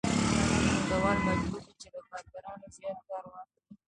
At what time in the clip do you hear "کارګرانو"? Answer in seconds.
2.09-2.65